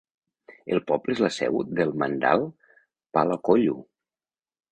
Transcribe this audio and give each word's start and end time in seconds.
El 0.75 0.79
poble 0.91 1.13
és 1.15 1.19
la 1.23 1.29
seu 1.35 1.59
del 1.79 1.93
mandal 2.03 2.47
Palakollu. 3.17 3.77